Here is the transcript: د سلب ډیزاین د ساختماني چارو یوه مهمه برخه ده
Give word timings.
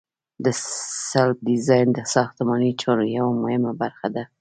د 0.43 0.45
سلب 1.11 1.37
ډیزاین 1.47 1.87
د 1.93 1.99
ساختماني 2.13 2.71
چارو 2.81 3.03
یوه 3.17 3.33
مهمه 3.41 3.71
برخه 3.81 4.07
ده 4.15 4.23